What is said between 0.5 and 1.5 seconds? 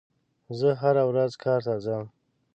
زه هره ورځ